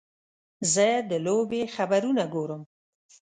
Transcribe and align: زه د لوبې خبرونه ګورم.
زه 0.73 0.87
د 1.09 1.11
لوبې 1.25 1.61
خبرونه 1.75 2.23
ګورم. 2.33 2.61